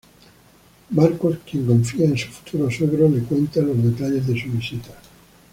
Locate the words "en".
2.07-2.17